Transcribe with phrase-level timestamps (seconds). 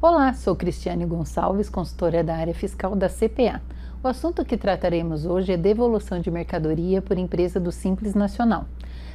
[0.00, 3.60] Olá, sou Cristiane Gonçalves, consultora da área fiscal da CPA.
[4.00, 8.66] O assunto que trataremos hoje é devolução de mercadoria por empresa do Simples Nacional.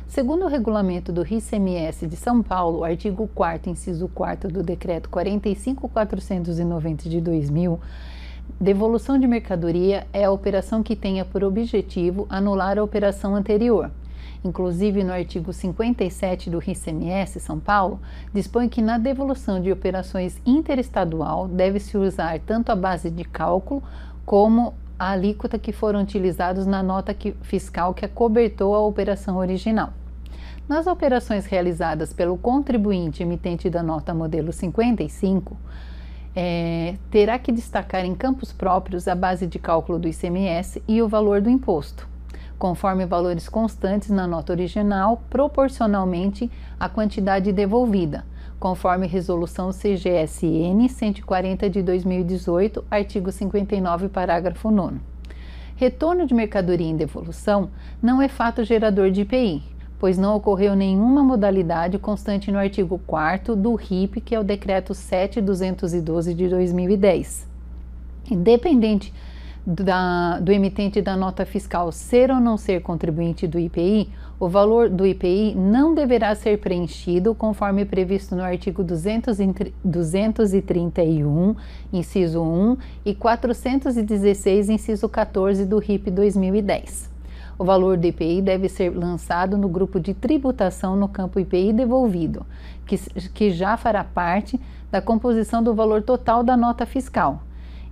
[0.09, 7.07] Segundo o regulamento do RICMS de São Paulo, artigo 4 inciso 4 do decreto 45490
[7.07, 7.79] de 2000,
[8.59, 13.89] devolução de mercadoria é a operação que tenha por objetivo anular a operação anterior
[14.43, 17.99] inclusive no artigo 57 do RICMS São Paulo,
[18.33, 23.81] dispõe que na devolução de operações interestadual deve-se usar tanto a base de cálculo
[24.25, 29.93] como a alíquota que foram utilizados na nota que, fiscal que acobertou a operação original.
[30.67, 35.57] Nas operações realizadas pelo contribuinte emitente da nota modelo 55,
[36.35, 41.07] é, terá que destacar em campos próprios a base de cálculo do ICMS e o
[41.07, 42.12] valor do imposto
[42.63, 48.23] conforme valores constantes na nota original, proporcionalmente à quantidade devolvida,
[48.57, 54.95] conforme resolução CGSN 140 de 2018, artigo 59, parágrafo 9.
[55.75, 57.69] Retorno de mercadoria em devolução
[58.01, 59.61] não é fato gerador de IPI,
[59.99, 64.93] pois não ocorreu nenhuma modalidade constante no artigo 4 do RIP, que é o decreto
[64.93, 67.45] 7212 de 2010.
[68.31, 69.13] Independente
[69.65, 74.89] da, do emitente da nota fiscal ser ou não ser contribuinte do IPI, o valor
[74.89, 79.37] do IPI não deverá ser preenchido conforme previsto no artigo 200,
[79.83, 81.55] 231,
[81.93, 87.09] inciso 1 e 416, inciso 14 do RIP 2010.
[87.57, 92.45] O valor do IPI deve ser lançado no grupo de tributação no campo IPI devolvido,
[92.85, 92.97] que,
[93.29, 94.59] que já fará parte
[94.91, 97.41] da composição do valor total da nota fiscal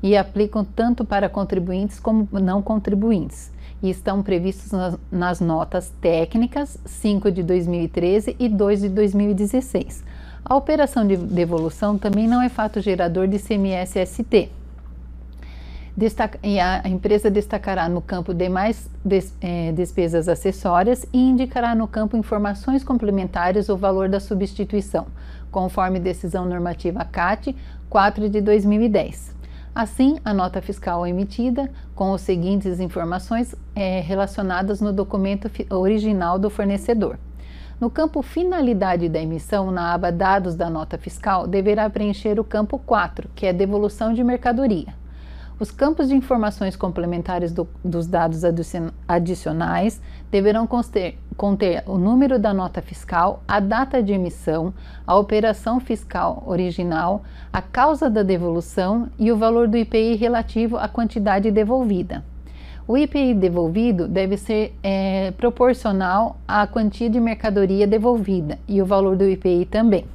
[0.01, 6.77] e aplicam tanto para contribuintes como não contribuintes e estão previstos nas, nas notas técnicas
[6.85, 10.03] 5 de 2013 e 2 de 2016.
[10.43, 14.49] A operação de devolução também não é fato gerador de CMS-ST.
[16.83, 22.83] A empresa destacará no campo demais des, é, despesas acessórias e indicará no campo informações
[22.83, 25.07] complementares o valor da substituição,
[25.51, 27.55] conforme decisão normativa CAT
[27.89, 29.40] 4 de 2010.
[29.73, 36.49] Assim, a nota fiscal emitida com as seguintes informações é, relacionadas no documento original do
[36.49, 37.17] fornecedor.
[37.79, 42.77] No campo Finalidade da emissão, na aba Dados da nota fiscal, deverá preencher o campo
[42.77, 44.93] 4, que é Devolução de mercadoria.
[45.57, 48.41] Os campos de informações complementares do, dos dados
[49.07, 54.73] adicionais deverão conter, conter o número da nota fiscal, a data de emissão,
[55.05, 60.87] a operação fiscal original, a causa da devolução e o valor do IPI relativo à
[60.87, 62.23] quantidade devolvida.
[62.87, 69.15] O IPI devolvido deve ser é, proporcional à quantia de mercadoria devolvida e o valor
[69.15, 70.05] do IPI também.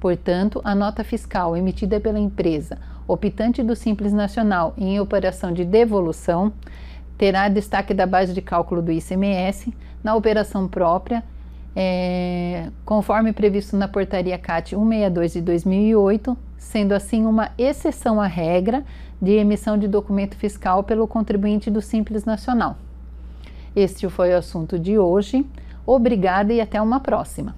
[0.00, 6.52] Portanto, a nota fiscal emitida pela empresa optante do Simples Nacional em operação de devolução
[7.22, 9.72] terá destaque da base de cálculo do ICMS
[10.02, 11.22] na operação própria,
[11.76, 18.82] é, conforme previsto na portaria CAT 162 de 2008, sendo assim uma exceção à regra
[19.20, 22.76] de emissão de documento fiscal pelo contribuinte do Simples Nacional.
[23.76, 25.46] Este foi o assunto de hoje.
[25.86, 27.54] Obrigada e até uma próxima.